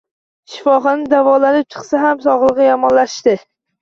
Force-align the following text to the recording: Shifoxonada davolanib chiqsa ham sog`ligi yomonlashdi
Shifoxonada 0.53 1.11
davolanib 1.13 1.67
chiqsa 1.75 2.03
ham 2.07 2.25
sog`ligi 2.25 2.67
yomonlashdi 2.71 3.37